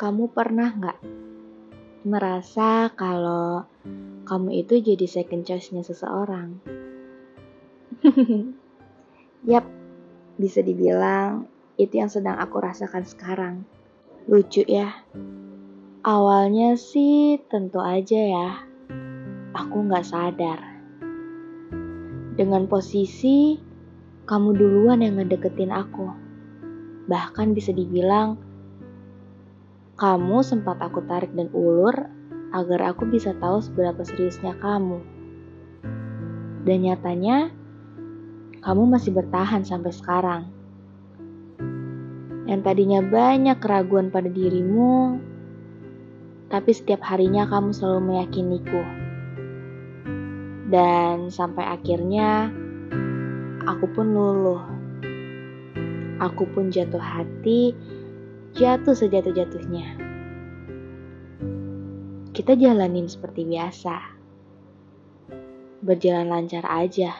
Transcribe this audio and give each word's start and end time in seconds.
Kamu 0.00 0.32
pernah 0.32 0.72
nggak 0.72 0.98
merasa 2.08 2.88
kalau 2.96 3.68
kamu 4.24 4.64
itu 4.64 4.80
jadi 4.80 5.04
second 5.04 5.44
choice-nya 5.44 5.84
seseorang? 5.84 6.56
Yap, 9.52 9.68
bisa 10.40 10.64
dibilang 10.64 11.52
itu 11.76 12.00
yang 12.00 12.08
sedang 12.08 12.40
aku 12.40 12.64
rasakan 12.64 13.04
sekarang. 13.04 13.68
Lucu 14.24 14.64
ya. 14.64 15.04
Awalnya 16.00 16.80
sih 16.80 17.36
tentu 17.52 17.84
aja 17.84 18.20
ya, 18.24 18.48
aku 19.52 19.84
nggak 19.84 20.08
sadar. 20.08 20.80
Dengan 22.40 22.64
posisi 22.72 23.60
kamu 24.24 24.48
duluan 24.56 25.04
yang 25.04 25.20
ngedeketin 25.20 25.68
aku. 25.68 26.08
Bahkan 27.04 27.52
bisa 27.52 27.76
dibilang 27.76 28.48
kamu 30.00 30.40
sempat 30.40 30.80
aku 30.80 31.04
tarik 31.04 31.28
dan 31.36 31.52
ulur 31.52 31.92
agar 32.56 32.80
aku 32.88 33.04
bisa 33.04 33.36
tahu 33.36 33.60
seberapa 33.60 34.00
seriusnya 34.00 34.56
kamu. 34.56 35.04
Dan 36.64 36.88
nyatanya, 36.88 37.52
kamu 38.64 38.96
masih 38.96 39.12
bertahan 39.12 39.60
sampai 39.60 39.92
sekarang. 39.92 40.42
Yang 42.48 42.60
tadinya 42.64 43.04
banyak 43.04 43.60
keraguan 43.60 44.08
pada 44.08 44.32
dirimu, 44.32 45.20
tapi 46.48 46.72
setiap 46.72 47.04
harinya 47.04 47.44
kamu 47.44 47.68
selalu 47.76 48.00
meyakiniku. 48.00 48.82
Dan 50.72 51.28
sampai 51.28 51.76
akhirnya, 51.76 52.48
aku 53.68 53.84
pun 53.92 54.16
luluh. 54.16 54.64
Aku 56.24 56.48
pun 56.56 56.72
jatuh 56.72 57.00
hati 57.00 57.76
jatuh 58.54 58.96
sejatuh-jatuhnya. 58.98 59.86
Kita 62.34 62.52
jalanin 62.58 63.06
seperti 63.06 63.46
biasa. 63.46 63.96
Berjalan 65.80 66.28
lancar 66.28 66.66
aja, 66.66 67.14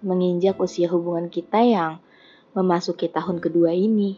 menginjak 0.00 0.56
usia 0.62 0.88
hubungan 0.88 1.28
kita 1.28 1.60
yang 1.62 1.98
memasuki 2.54 3.10
tahun 3.10 3.42
kedua 3.42 3.74
ini. 3.74 4.16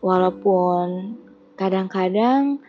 Walaupun 0.00 1.16
kadang-kadang 1.54 2.60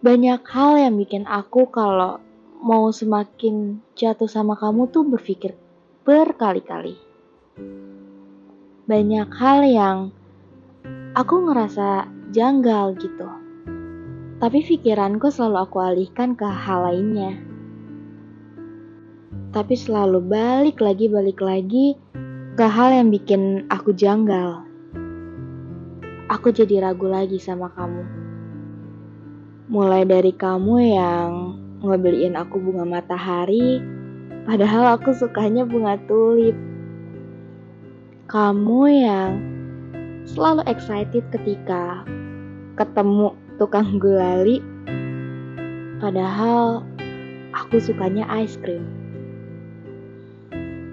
banyak 0.00 0.42
hal 0.48 0.72
yang 0.78 0.94
bikin 0.98 1.24
aku 1.26 1.70
kalau 1.70 2.18
mau 2.60 2.92
semakin 2.92 3.80
jatuh 3.96 4.28
sama 4.28 4.58
kamu 4.58 4.90
tuh 4.92 5.06
berpikir 5.06 5.56
berkali-kali. 6.04 6.98
Banyak 8.90 9.28
hal 9.38 9.60
yang 9.64 9.98
aku 11.20 11.52
ngerasa 11.52 12.08
janggal 12.32 12.96
gitu. 12.96 13.28
Tapi 14.40 14.64
pikiranku 14.64 15.28
selalu 15.28 15.58
aku 15.68 15.76
alihkan 15.84 16.32
ke 16.32 16.48
hal 16.48 16.88
lainnya. 16.88 17.36
Tapi 19.52 19.76
selalu 19.76 20.24
balik 20.24 20.80
lagi, 20.80 21.12
balik 21.12 21.44
lagi 21.44 21.92
ke 22.56 22.64
hal 22.64 22.96
yang 22.96 23.12
bikin 23.12 23.68
aku 23.68 23.92
janggal. 23.92 24.64
Aku 26.32 26.56
jadi 26.56 26.88
ragu 26.88 27.04
lagi 27.04 27.36
sama 27.36 27.68
kamu. 27.68 28.04
Mulai 29.68 30.08
dari 30.08 30.32
kamu 30.32 30.74
yang 30.96 31.30
ngebeliin 31.84 32.32
aku 32.32 32.56
bunga 32.64 32.88
matahari, 32.88 33.76
padahal 34.48 34.96
aku 34.96 35.12
sukanya 35.12 35.68
bunga 35.68 36.00
tulip. 36.08 36.56
Kamu 38.30 38.80
yang 38.88 39.49
selalu 40.28 40.64
excited 40.68 41.24
ketika 41.32 42.04
ketemu 42.76 43.36
tukang 43.60 44.00
gulali. 44.00 44.64
Padahal 46.00 46.84
aku 47.52 47.76
sukanya 47.76 48.24
ice 48.40 48.56
cream. 48.56 48.84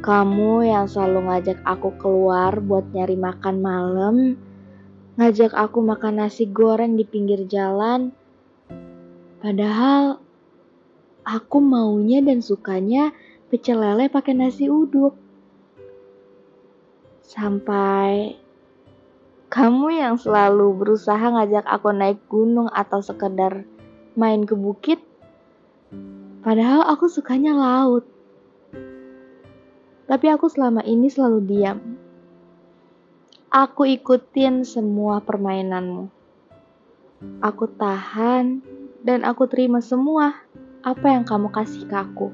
Kamu 0.03 0.63
yang 0.63 0.87
selalu 0.87 1.27
ngajak 1.27 1.59
aku 1.67 1.91
keluar 1.99 2.59
buat 2.63 2.87
nyari 2.95 3.19
makan 3.19 3.55
malam, 3.59 4.15
ngajak 5.19 5.51
aku 5.51 5.83
makan 5.83 6.23
nasi 6.23 6.47
goreng 6.47 6.95
di 6.95 7.03
pinggir 7.03 7.43
jalan. 7.47 8.15
Padahal 9.43 10.19
aku 11.27 11.57
maunya 11.59 12.23
dan 12.23 12.39
sukanya 12.39 13.11
pecel 13.51 13.83
lele 13.83 14.07
pakai 14.07 14.31
nasi 14.35 14.71
uduk. 14.71 15.15
Sampai 17.27 18.39
kamu 19.47 19.95
yang 19.95 20.19
selalu 20.19 20.75
berusaha 20.75 21.23
ngajak 21.23 21.63
aku 21.63 21.95
naik 21.95 22.19
gunung 22.27 22.67
atau 22.67 22.99
sekedar 22.99 23.63
main 24.19 24.43
ke 24.43 24.51
bukit, 24.59 24.99
padahal 26.43 26.83
aku 26.91 27.07
sukanya 27.07 27.55
laut. 27.55 28.03
Tapi 30.07 30.27
aku 30.31 30.51
selama 30.51 30.83
ini 30.83 31.07
selalu 31.07 31.39
diam. 31.47 31.79
Aku 33.47 33.87
ikutin 33.87 34.67
semua 34.67 35.23
permainanmu. 35.23 36.11
Aku 37.39 37.71
tahan 37.71 38.59
dan 39.03 39.23
aku 39.23 39.47
terima 39.47 39.79
semua 39.79 40.43
apa 40.83 41.07
yang 41.07 41.23
kamu 41.23 41.51
kasih 41.55 41.87
ke 41.87 41.95
aku. 41.95 42.31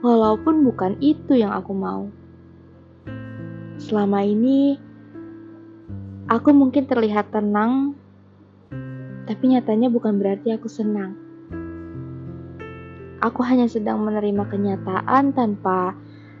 Walaupun 0.00 0.64
bukan 0.64 0.96
itu 1.04 1.36
yang 1.36 1.52
aku 1.52 1.72
mau. 1.76 2.08
Selama 3.76 4.24
ini, 4.24 4.76
Aku 6.32 6.48
mungkin 6.56 6.88
terlihat 6.88 7.28
tenang, 7.28 7.92
tapi 9.28 9.52
nyatanya 9.52 9.92
bukan 9.92 10.16
berarti 10.16 10.56
aku 10.56 10.64
senang. 10.64 11.12
Aku 13.20 13.44
hanya 13.44 13.68
sedang 13.68 14.00
menerima 14.00 14.48
kenyataan 14.48 15.36
tanpa 15.36 15.92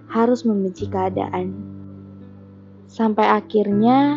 harus 0.08 0.48
membenci 0.48 0.88
keadaan. 0.88 1.52
Sampai 2.88 3.36
akhirnya, 3.36 4.16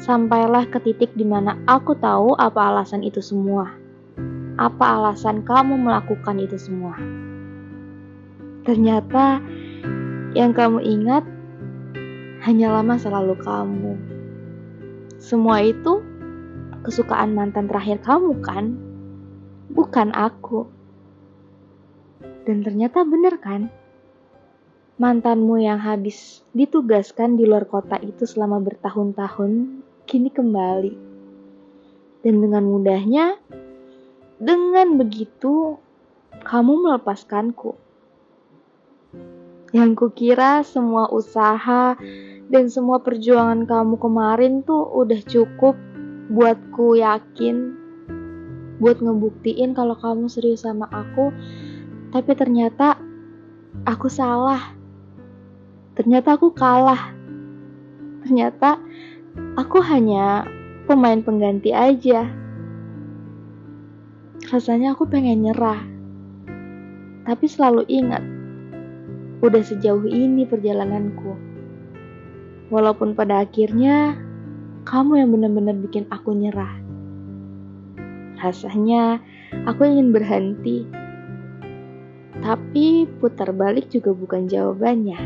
sampailah 0.00 0.64
ke 0.72 0.80
titik 0.80 1.12
di 1.20 1.28
mana 1.28 1.52
aku 1.68 1.92
tahu 1.92 2.32
apa 2.40 2.72
alasan 2.72 3.04
itu 3.04 3.20
semua. 3.20 3.68
Apa 4.56 5.04
alasan 5.04 5.44
kamu 5.44 5.84
melakukan 5.84 6.40
itu 6.40 6.56
semua? 6.56 6.96
Ternyata 8.64 9.36
yang 10.32 10.56
kamu 10.56 10.80
ingat 10.80 11.28
hanyalah 12.40 12.80
masa 12.80 13.12
lalu 13.12 13.36
kamu. 13.36 14.11
Semua 15.22 15.62
itu 15.62 16.02
kesukaan 16.82 17.38
mantan 17.38 17.70
terakhir 17.70 18.02
kamu 18.02 18.42
kan? 18.42 18.74
Bukan 19.70 20.10
aku. 20.10 20.66
Dan 22.42 22.66
ternyata 22.66 23.06
bener 23.06 23.38
kan? 23.38 23.70
Mantanmu 24.98 25.62
yang 25.62 25.78
habis 25.78 26.42
ditugaskan 26.50 27.38
di 27.38 27.46
luar 27.46 27.70
kota 27.70 28.02
itu 28.02 28.26
selama 28.26 28.58
bertahun-tahun, 28.66 29.78
kini 30.10 30.26
kembali. 30.34 30.94
Dan 32.26 32.42
dengan 32.42 32.66
mudahnya, 32.66 33.38
dengan 34.42 34.98
begitu, 34.98 35.78
kamu 36.42 36.82
melepaskanku. 36.82 37.78
Yang 39.70 39.90
kukira 40.02 40.66
semua 40.66 41.06
usaha 41.14 41.94
dan 42.52 42.68
semua 42.68 43.00
perjuangan 43.00 43.64
kamu 43.64 43.96
kemarin 43.96 44.60
tuh 44.60 44.84
udah 44.92 45.24
cukup 45.24 45.72
buatku 46.28 47.00
yakin 47.00 47.72
buat 48.76 49.00
ngebuktiin 49.00 49.72
kalau 49.72 49.96
kamu 49.96 50.28
serius 50.28 50.68
sama 50.68 50.84
aku. 50.92 51.32
Tapi 52.12 52.36
ternyata 52.36 53.00
aku 53.88 54.12
salah. 54.12 54.76
Ternyata 55.96 56.36
aku 56.36 56.52
kalah. 56.52 57.16
Ternyata 58.20 58.76
aku 59.56 59.80
hanya 59.80 60.44
pemain 60.84 61.24
pengganti 61.24 61.72
aja. 61.72 62.28
Rasanya 64.52 64.92
aku 64.92 65.08
pengen 65.08 65.48
nyerah. 65.48 65.80
Tapi 67.24 67.48
selalu 67.48 67.88
ingat 67.88 68.20
udah 69.40 69.62
sejauh 69.64 70.04
ini 70.04 70.44
perjalananku 70.44 71.51
Walaupun 72.72 73.12
pada 73.12 73.44
akhirnya 73.44 74.16
kamu 74.88 75.20
yang 75.20 75.28
benar-benar 75.36 75.76
bikin 75.76 76.08
aku 76.08 76.32
nyerah. 76.32 76.72
Rasanya 78.40 79.20
aku 79.68 79.84
ingin 79.84 80.08
berhenti. 80.10 80.88
Tapi 82.40 83.06
putar 83.20 83.52
balik 83.52 83.92
juga 83.92 84.16
bukan 84.16 84.48
jawabannya. 84.48 85.20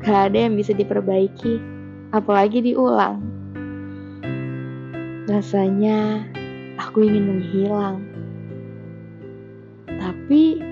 Gak 0.00 0.32
ada 0.32 0.48
yang 0.48 0.56
bisa 0.56 0.72
diperbaiki, 0.72 1.60
apalagi 2.16 2.64
diulang. 2.64 3.20
Rasanya 5.28 6.24
aku 6.80 7.04
ingin 7.04 7.28
menghilang. 7.28 8.00
Tapi 9.86 10.64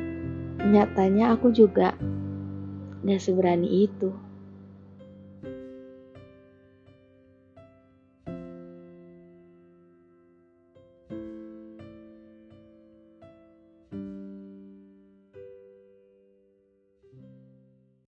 nyatanya 0.73 1.37
aku 1.37 1.53
juga 1.53 1.93
gak 3.05 3.21
seberani 3.21 3.87
itu. 3.87 4.11